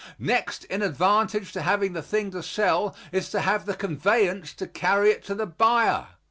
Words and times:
Next 0.17 0.63
in 0.63 0.81
advantage 0.81 1.53
to 1.53 1.61
having 1.61 1.93
the 1.93 2.01
thing 2.01 2.31
to 2.31 2.41
sell 2.41 2.95
is 3.11 3.29
to 3.29 3.39
have 3.41 3.67
the 3.67 3.75
conveyance 3.75 4.51
to 4.55 4.65
carry 4.65 5.11
it 5.11 5.23
to 5.25 5.35
the 5.35 5.45
buyer. 5.45 6.07